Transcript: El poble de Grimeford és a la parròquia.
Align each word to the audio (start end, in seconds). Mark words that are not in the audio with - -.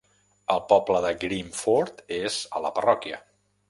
El 0.53 0.61
poble 0.71 1.03
de 1.05 1.13
Grimeford 1.25 2.03
és 2.19 2.43
a 2.61 2.67
la 2.69 2.77
parròquia. 2.81 3.27